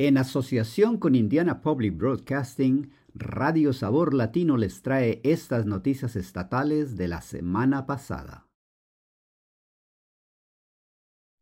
En 0.00 0.16
asociación 0.16 0.96
con 0.96 1.16
Indiana 1.16 1.60
Public 1.60 1.96
Broadcasting, 1.96 2.92
Radio 3.14 3.72
Sabor 3.72 4.14
Latino 4.14 4.56
les 4.56 4.80
trae 4.80 5.20
estas 5.24 5.66
noticias 5.66 6.14
estatales 6.14 6.96
de 6.96 7.08
la 7.08 7.20
semana 7.20 7.84
pasada. 7.84 8.46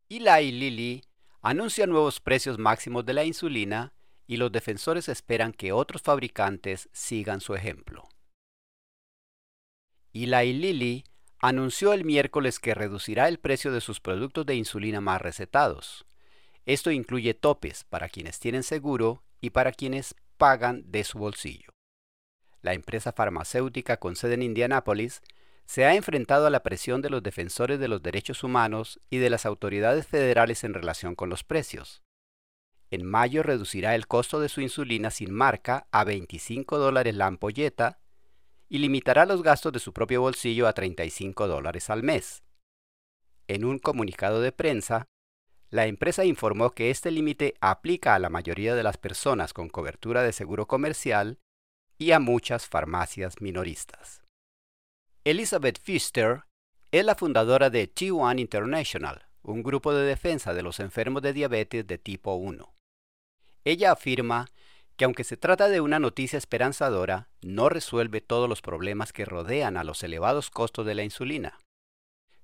Eli 0.08 0.52
Lilly 0.52 1.02
anuncia 1.42 1.86
nuevos 1.86 2.18
precios 2.20 2.58
máximos 2.58 3.04
de 3.04 3.12
la 3.12 3.24
insulina 3.24 3.92
y 4.26 4.38
los 4.38 4.50
defensores 4.50 5.10
esperan 5.10 5.52
que 5.52 5.72
otros 5.72 6.00
fabricantes 6.00 6.88
sigan 6.94 7.42
su 7.42 7.54
ejemplo. 7.54 8.08
Eli 10.14 10.54
Lilly 10.54 11.04
anunció 11.40 11.92
el 11.92 12.06
miércoles 12.06 12.58
que 12.58 12.74
reducirá 12.74 13.28
el 13.28 13.38
precio 13.38 13.70
de 13.70 13.82
sus 13.82 14.00
productos 14.00 14.46
de 14.46 14.54
insulina 14.54 15.02
más 15.02 15.20
recetados. 15.20 16.05
Esto 16.66 16.90
incluye 16.90 17.32
topes 17.32 17.84
para 17.84 18.08
quienes 18.08 18.40
tienen 18.40 18.64
seguro 18.64 19.22
y 19.40 19.50
para 19.50 19.72
quienes 19.72 20.16
pagan 20.36 20.82
de 20.90 21.04
su 21.04 21.18
bolsillo. 21.18 21.70
La 22.60 22.74
empresa 22.74 23.12
farmacéutica 23.12 23.98
con 23.98 24.16
sede 24.16 24.34
en 24.34 24.42
Indianápolis 24.42 25.22
se 25.64 25.84
ha 25.84 25.94
enfrentado 25.94 26.46
a 26.46 26.50
la 26.50 26.64
presión 26.64 27.02
de 27.02 27.10
los 27.10 27.22
defensores 27.22 27.78
de 27.78 27.86
los 27.86 28.02
derechos 28.02 28.42
humanos 28.42 29.00
y 29.10 29.18
de 29.18 29.30
las 29.30 29.46
autoridades 29.46 30.06
federales 30.06 30.64
en 30.64 30.74
relación 30.74 31.14
con 31.14 31.28
los 31.28 31.44
precios. 31.44 32.02
En 32.90 33.04
mayo 33.04 33.44
reducirá 33.44 33.94
el 33.94 34.08
costo 34.08 34.40
de 34.40 34.48
su 34.48 34.60
insulina 34.60 35.10
sin 35.10 35.32
marca 35.32 35.86
a 35.92 36.04
25 36.04 36.78
dólares 36.78 37.14
la 37.14 37.26
ampolleta 37.26 38.00
y 38.68 38.78
limitará 38.78 39.26
los 39.26 39.42
gastos 39.42 39.72
de 39.72 39.78
su 39.78 39.92
propio 39.92 40.20
bolsillo 40.20 40.66
a 40.66 40.72
35 40.72 41.46
dólares 41.46 41.90
al 41.90 42.02
mes. 42.02 42.42
En 43.48 43.64
un 43.64 43.78
comunicado 43.78 44.40
de 44.40 44.50
prensa, 44.50 45.06
la 45.70 45.86
empresa 45.86 46.24
informó 46.24 46.70
que 46.70 46.90
este 46.90 47.10
límite 47.10 47.54
aplica 47.60 48.14
a 48.14 48.18
la 48.18 48.30
mayoría 48.30 48.74
de 48.74 48.82
las 48.82 48.98
personas 48.98 49.52
con 49.52 49.68
cobertura 49.68 50.22
de 50.22 50.32
seguro 50.32 50.66
comercial 50.66 51.38
y 51.98 52.12
a 52.12 52.20
muchas 52.20 52.66
farmacias 52.66 53.40
minoristas. 53.40 54.22
Elizabeth 55.24 55.80
Pfister 55.80 56.44
es 56.92 57.04
la 57.04 57.16
fundadora 57.16 57.68
de 57.68 57.92
T1 57.92 58.38
International, 58.38 59.26
un 59.42 59.62
grupo 59.62 59.92
de 59.92 60.06
defensa 60.06 60.54
de 60.54 60.62
los 60.62 60.78
enfermos 60.78 61.22
de 61.22 61.32
diabetes 61.32 61.86
de 61.86 61.98
tipo 61.98 62.34
1. 62.34 62.72
Ella 63.64 63.92
afirma 63.92 64.46
que 64.96 65.04
aunque 65.04 65.24
se 65.24 65.36
trata 65.36 65.68
de 65.68 65.80
una 65.80 65.98
noticia 65.98 66.38
esperanzadora, 66.38 67.28
no 67.42 67.68
resuelve 67.68 68.20
todos 68.20 68.48
los 68.48 68.62
problemas 68.62 69.12
que 69.12 69.24
rodean 69.24 69.76
a 69.76 69.84
los 69.84 70.02
elevados 70.02 70.50
costos 70.50 70.86
de 70.86 70.94
la 70.94 71.02
insulina. 71.02 71.58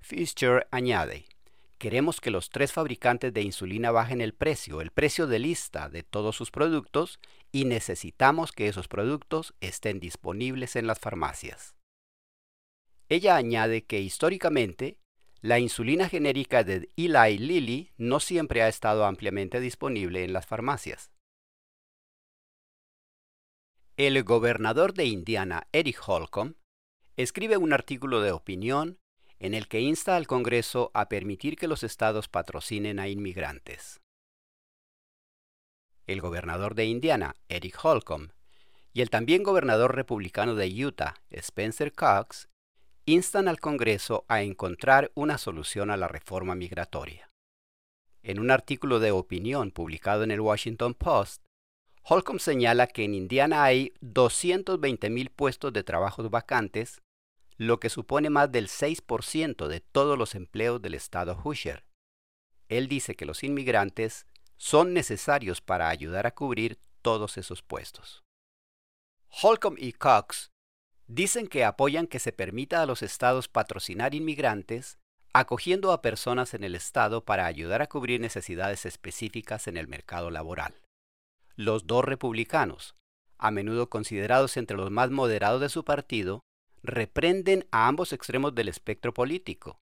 Fischer 0.00 0.66
añade, 0.70 1.26
queremos 1.82 2.20
que 2.20 2.30
los 2.30 2.50
tres 2.50 2.72
fabricantes 2.72 3.34
de 3.34 3.42
insulina 3.42 3.90
bajen 3.90 4.20
el 4.20 4.34
precio, 4.34 4.80
el 4.80 4.92
precio 4.92 5.26
de 5.26 5.40
lista 5.40 5.88
de 5.88 6.04
todos 6.04 6.36
sus 6.36 6.52
productos 6.52 7.18
y 7.50 7.64
necesitamos 7.64 8.52
que 8.52 8.68
esos 8.68 8.86
productos 8.86 9.52
estén 9.60 9.98
disponibles 9.98 10.76
en 10.76 10.86
las 10.86 11.00
farmacias. 11.00 11.74
Ella 13.08 13.34
añade 13.34 13.82
que 13.82 13.98
históricamente 13.98 15.00
la 15.40 15.58
insulina 15.58 16.08
genérica 16.08 16.62
de 16.62 16.88
Eli 16.96 17.38
Lilly 17.38 17.90
no 17.96 18.20
siempre 18.20 18.62
ha 18.62 18.68
estado 18.68 19.04
ampliamente 19.04 19.58
disponible 19.58 20.22
en 20.22 20.32
las 20.32 20.46
farmacias. 20.46 21.10
El 23.96 24.22
gobernador 24.22 24.94
de 24.94 25.06
Indiana, 25.06 25.66
Eric 25.72 26.00
Holcomb, 26.06 26.54
escribe 27.16 27.56
un 27.56 27.72
artículo 27.72 28.20
de 28.20 28.30
opinión 28.30 29.01
en 29.42 29.54
el 29.54 29.66
que 29.66 29.80
insta 29.80 30.14
al 30.14 30.28
Congreso 30.28 30.92
a 30.94 31.08
permitir 31.08 31.56
que 31.56 31.66
los 31.66 31.82
estados 31.82 32.28
patrocinen 32.28 33.00
a 33.00 33.08
inmigrantes. 33.08 34.00
El 36.06 36.20
gobernador 36.20 36.76
de 36.76 36.84
Indiana, 36.84 37.34
Eric 37.48 37.76
Holcomb, 37.84 38.30
y 38.92 39.00
el 39.00 39.10
también 39.10 39.42
gobernador 39.42 39.96
republicano 39.96 40.54
de 40.54 40.86
Utah, 40.86 41.14
Spencer 41.30 41.92
Cox, 41.92 42.48
instan 43.04 43.48
al 43.48 43.58
Congreso 43.58 44.24
a 44.28 44.42
encontrar 44.42 45.10
una 45.16 45.38
solución 45.38 45.90
a 45.90 45.96
la 45.96 46.06
reforma 46.06 46.54
migratoria. 46.54 47.28
En 48.22 48.38
un 48.38 48.52
artículo 48.52 49.00
de 49.00 49.10
opinión 49.10 49.72
publicado 49.72 50.22
en 50.22 50.30
el 50.30 50.40
Washington 50.40 50.94
Post, 50.94 51.42
Holcomb 52.04 52.38
señala 52.38 52.86
que 52.86 53.02
en 53.02 53.14
Indiana 53.14 53.64
hay 53.64 53.92
220.000 54.02 55.30
puestos 55.30 55.72
de 55.72 55.82
trabajo 55.82 56.30
vacantes 56.30 57.02
lo 57.56 57.80
que 57.80 57.90
supone 57.90 58.30
más 58.30 58.50
del 58.50 58.68
6% 58.68 59.68
de 59.68 59.80
todos 59.80 60.18
los 60.18 60.34
empleos 60.34 60.80
del 60.82 60.94
estado 60.94 61.36
Hoosier. 61.42 61.84
Él 62.68 62.88
dice 62.88 63.14
que 63.14 63.26
los 63.26 63.44
inmigrantes 63.44 64.26
son 64.56 64.94
necesarios 64.94 65.60
para 65.60 65.88
ayudar 65.88 66.26
a 66.26 66.34
cubrir 66.34 66.78
todos 67.02 67.36
esos 67.36 67.62
puestos. 67.62 68.22
Holcomb 69.28 69.76
y 69.78 69.92
Cox 69.92 70.50
dicen 71.06 71.46
que 71.48 71.64
apoyan 71.64 72.06
que 72.06 72.18
se 72.18 72.32
permita 72.32 72.82
a 72.82 72.86
los 72.86 73.02
estados 73.02 73.48
patrocinar 73.48 74.14
inmigrantes 74.14 74.98
acogiendo 75.34 75.92
a 75.92 76.02
personas 76.02 76.52
en 76.52 76.62
el 76.62 76.74
estado 76.74 77.24
para 77.24 77.46
ayudar 77.46 77.80
a 77.80 77.88
cubrir 77.88 78.20
necesidades 78.20 78.84
específicas 78.84 79.66
en 79.66 79.76
el 79.76 79.88
mercado 79.88 80.30
laboral. 80.30 80.74
Los 81.56 81.86
dos 81.86 82.04
republicanos, 82.04 82.94
a 83.38 83.50
menudo 83.50 83.88
considerados 83.88 84.56
entre 84.56 84.76
los 84.76 84.90
más 84.90 85.10
moderados 85.10 85.60
de 85.60 85.68
su 85.70 85.84
partido, 85.84 86.40
reprenden 86.82 87.66
a 87.70 87.86
ambos 87.88 88.12
extremos 88.12 88.54
del 88.54 88.68
espectro 88.68 89.14
político. 89.14 89.80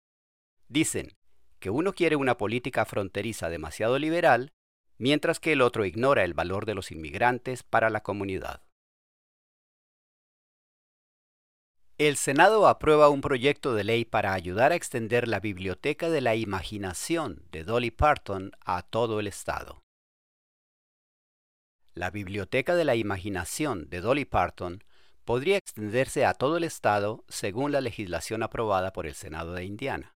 Dicen 0.68 1.16
que 1.58 1.70
uno 1.70 1.92
quiere 1.92 2.16
una 2.16 2.36
política 2.36 2.84
fronteriza 2.84 3.48
demasiado 3.48 3.98
liberal, 3.98 4.52
mientras 4.98 5.40
que 5.40 5.52
el 5.52 5.62
otro 5.62 5.84
ignora 5.84 6.24
el 6.24 6.34
valor 6.34 6.66
de 6.66 6.74
los 6.74 6.90
inmigrantes 6.90 7.62
para 7.62 7.90
la 7.90 8.02
comunidad. 8.02 8.62
El 11.98 12.16
Senado 12.16 12.68
aprueba 12.68 13.08
un 13.08 13.22
proyecto 13.22 13.74
de 13.74 13.82
ley 13.82 14.04
para 14.04 14.34
ayudar 14.34 14.70
a 14.70 14.74
extender 14.74 15.26
la 15.26 15.40
Biblioteca 15.40 16.10
de 16.10 16.20
la 16.20 16.34
Imaginación 16.34 17.46
de 17.52 17.64
Dolly 17.64 17.90
Parton 17.90 18.52
a 18.60 18.82
todo 18.82 19.18
el 19.18 19.26
Estado. 19.26 19.82
La 21.94 22.10
Biblioteca 22.10 22.74
de 22.74 22.84
la 22.84 22.96
Imaginación 22.96 23.88
de 23.88 24.02
Dolly 24.02 24.26
Parton 24.26 24.84
podría 25.26 25.58
extenderse 25.58 26.24
a 26.24 26.32
todo 26.32 26.56
el 26.56 26.64
estado 26.64 27.24
según 27.28 27.72
la 27.72 27.82
legislación 27.82 28.42
aprobada 28.42 28.92
por 28.92 29.06
el 29.06 29.14
Senado 29.14 29.52
de 29.52 29.64
Indiana. 29.64 30.14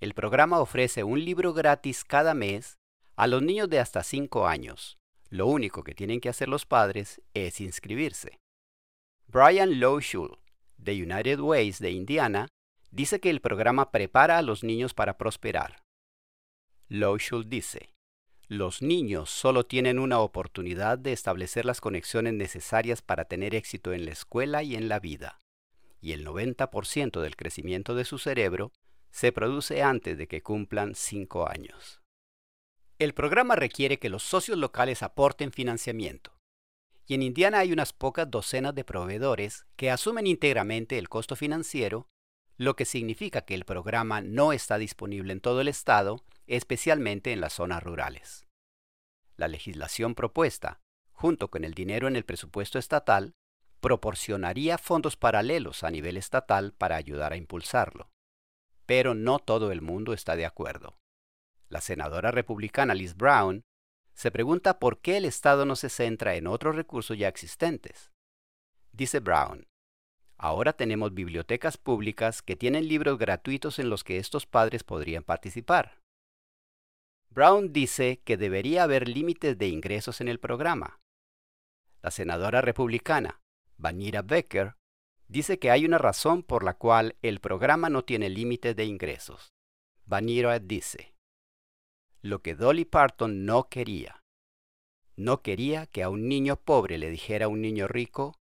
El 0.00 0.14
programa 0.14 0.60
ofrece 0.60 1.02
un 1.02 1.22
libro 1.22 1.52
gratis 1.52 2.04
cada 2.04 2.32
mes 2.32 2.78
a 3.16 3.26
los 3.26 3.42
niños 3.42 3.68
de 3.68 3.80
hasta 3.80 4.02
5 4.02 4.46
años. 4.46 4.98
Lo 5.30 5.46
único 5.48 5.82
que 5.82 5.94
tienen 5.94 6.20
que 6.20 6.28
hacer 6.28 6.48
los 6.48 6.64
padres 6.64 7.20
es 7.34 7.60
inscribirse. 7.60 8.38
Brian 9.26 9.80
Lowshul, 9.80 10.38
de 10.78 10.92
United 10.92 11.40
Ways 11.40 11.80
de 11.80 11.90
Indiana, 11.90 12.46
dice 12.92 13.18
que 13.18 13.30
el 13.30 13.40
programa 13.40 13.90
prepara 13.90 14.38
a 14.38 14.42
los 14.42 14.62
niños 14.62 14.94
para 14.94 15.18
prosperar. 15.18 15.82
Lowshul 16.88 17.48
dice, 17.48 17.93
los 18.54 18.82
niños 18.82 19.30
solo 19.30 19.66
tienen 19.66 19.98
una 19.98 20.20
oportunidad 20.20 20.98
de 20.98 21.12
establecer 21.12 21.64
las 21.64 21.80
conexiones 21.80 22.34
necesarias 22.34 23.02
para 23.02 23.26
tener 23.26 23.54
éxito 23.54 23.92
en 23.92 24.06
la 24.06 24.12
escuela 24.12 24.62
y 24.62 24.74
en 24.74 24.88
la 24.88 25.00
vida, 25.00 25.40
y 26.00 26.12
el 26.12 26.26
90% 26.26 27.20
del 27.20 27.36
crecimiento 27.36 27.94
de 27.94 28.04
su 28.04 28.18
cerebro 28.18 28.72
se 29.10 29.32
produce 29.32 29.82
antes 29.82 30.18
de 30.18 30.26
que 30.26 30.42
cumplan 30.42 30.94
5 30.94 31.48
años. 31.48 32.00
El 32.98 33.12
programa 33.12 33.56
requiere 33.56 33.98
que 33.98 34.08
los 34.08 34.22
socios 34.22 34.58
locales 34.58 35.02
aporten 35.02 35.52
financiamiento, 35.52 36.32
y 37.06 37.14
en 37.14 37.22
Indiana 37.22 37.58
hay 37.58 37.72
unas 37.72 37.92
pocas 37.92 38.30
docenas 38.30 38.74
de 38.74 38.84
proveedores 38.84 39.66
que 39.76 39.90
asumen 39.90 40.26
íntegramente 40.26 40.98
el 40.98 41.08
costo 41.08 41.36
financiero, 41.36 42.08
lo 42.56 42.76
que 42.76 42.84
significa 42.84 43.42
que 43.42 43.54
el 43.54 43.64
programa 43.64 44.20
no 44.20 44.52
está 44.52 44.78
disponible 44.78 45.32
en 45.32 45.40
todo 45.40 45.60
el 45.60 45.68
estado 45.68 46.24
especialmente 46.46 47.32
en 47.32 47.40
las 47.40 47.54
zonas 47.54 47.82
rurales. 47.82 48.43
La 49.36 49.48
legislación 49.48 50.14
propuesta, 50.14 50.80
junto 51.12 51.50
con 51.50 51.64
el 51.64 51.74
dinero 51.74 52.06
en 52.08 52.16
el 52.16 52.24
presupuesto 52.24 52.78
estatal, 52.78 53.34
proporcionaría 53.80 54.78
fondos 54.78 55.16
paralelos 55.16 55.84
a 55.84 55.90
nivel 55.90 56.16
estatal 56.16 56.72
para 56.72 56.96
ayudar 56.96 57.32
a 57.32 57.36
impulsarlo. 57.36 58.10
Pero 58.86 59.14
no 59.14 59.38
todo 59.38 59.72
el 59.72 59.82
mundo 59.82 60.12
está 60.12 60.36
de 60.36 60.46
acuerdo. 60.46 60.98
La 61.68 61.80
senadora 61.80 62.30
republicana 62.30 62.94
Liz 62.94 63.16
Brown 63.16 63.64
se 64.14 64.30
pregunta 64.30 64.78
por 64.78 65.00
qué 65.00 65.16
el 65.16 65.24
Estado 65.24 65.66
no 65.66 65.76
se 65.76 65.88
centra 65.88 66.36
en 66.36 66.46
otros 66.46 66.76
recursos 66.76 67.18
ya 67.18 67.28
existentes. 67.28 68.12
Dice 68.92 69.18
Brown, 69.18 69.66
ahora 70.38 70.72
tenemos 70.72 71.12
bibliotecas 71.12 71.76
públicas 71.76 72.40
que 72.42 72.54
tienen 72.54 72.86
libros 72.86 73.18
gratuitos 73.18 73.78
en 73.80 73.90
los 73.90 74.04
que 74.04 74.18
estos 74.18 74.46
padres 74.46 74.84
podrían 74.84 75.24
participar. 75.24 76.03
Brown 77.34 77.72
dice 77.72 78.20
que 78.24 78.36
debería 78.36 78.84
haber 78.84 79.08
límites 79.08 79.58
de 79.58 79.66
ingresos 79.66 80.20
en 80.20 80.28
el 80.28 80.38
programa. 80.38 81.00
La 82.00 82.12
senadora 82.12 82.60
republicana, 82.60 83.40
Vanira 83.76 84.22
Becker, 84.22 84.76
dice 85.26 85.58
que 85.58 85.72
hay 85.72 85.84
una 85.84 85.98
razón 85.98 86.44
por 86.44 86.62
la 86.62 86.74
cual 86.74 87.16
el 87.22 87.40
programa 87.40 87.88
no 87.88 88.04
tiene 88.04 88.28
límites 88.28 88.76
de 88.76 88.84
ingresos. 88.84 89.52
Vanira 90.06 90.60
dice, 90.60 91.12
lo 92.22 92.40
que 92.40 92.54
Dolly 92.54 92.84
Parton 92.84 93.44
no 93.44 93.68
quería. 93.68 94.22
no 95.16 95.42
quería 95.42 95.86
que 95.86 96.02
a 96.02 96.10
un 96.10 96.28
niño 96.28 96.56
pobre 96.56 96.98
le 96.98 97.10
dijera 97.10 97.46
a 97.46 97.48
un 97.48 97.60
niño 97.60 97.88
rico, 97.88 98.36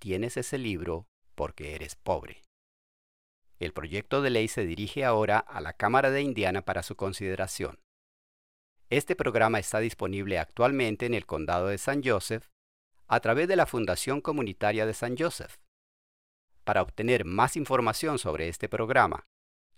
tienes 0.00 0.36
ese 0.36 0.58
libro 0.58 1.06
porque 1.36 1.76
eres 1.76 1.94
pobre. 1.94 2.42
El 3.60 3.72
proyecto 3.72 4.22
de 4.22 4.30
ley 4.30 4.48
se 4.48 4.66
dirige 4.66 5.04
ahora 5.04 5.38
a 5.38 5.60
la 5.60 5.72
Cámara 5.72 6.10
de 6.10 6.22
Indiana 6.22 6.62
para 6.62 6.82
su 6.82 6.96
consideración. 6.96 7.78
Este 8.90 9.14
programa 9.14 9.58
está 9.58 9.80
disponible 9.80 10.38
actualmente 10.38 11.04
en 11.04 11.12
el 11.12 11.26
condado 11.26 11.66
de 11.66 11.76
San 11.76 12.02
Joseph 12.02 12.46
a 13.06 13.20
través 13.20 13.46
de 13.46 13.56
la 13.56 13.66
Fundación 13.66 14.22
Comunitaria 14.22 14.86
de 14.86 14.94
San 14.94 15.14
Joseph. 15.16 15.58
Para 16.64 16.80
obtener 16.82 17.26
más 17.26 17.56
información 17.56 18.18
sobre 18.18 18.48
este 18.48 18.68
programa 18.68 19.26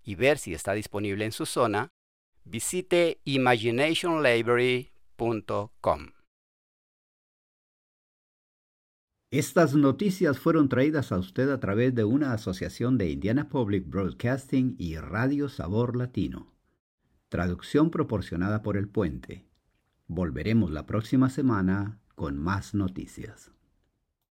y 0.05 0.15
ver 0.15 0.39
si 0.39 0.55
está 0.55 0.73
disponible 0.75 1.25
en 1.25 1.33
su 1.33 1.45
zona, 1.45 1.89
visite 2.45 3.21
imaginationlibrary.com. 3.25 6.07
Estas 9.33 9.75
noticias 9.75 10.41
fueron 10.41 10.69
traídas 10.69 11.13
a 11.13 11.19
usted 11.19 11.51
a 11.51 11.61
través 11.61 11.95
de 11.95 12.03
una 12.05 12.33
asociación 12.33 12.99
de 12.99 13.11
Indiana 13.11 13.49
Public 13.49 13.89
Broadcasting 13.89 14.75
y 14.79 14.97
Radio 14.97 15.49
Sabor 15.49 15.97
Latino. 15.97 16.60
Traducción 17.31 17.93
proporcionada 17.93 18.61
por 18.61 18.77
El 18.77 18.89
Puente. 18.89 19.47
Volveremos 20.09 20.73
la 20.73 20.85
próxima 20.85 21.31
semana 21.31 22.01
con 22.17 22.37
más 22.37 22.75
noticias. 22.75 23.53